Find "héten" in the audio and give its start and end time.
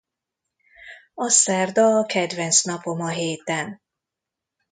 3.09-3.81